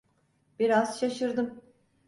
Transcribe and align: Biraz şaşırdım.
Biraz 0.59 0.99
şaşırdım. 0.99 1.61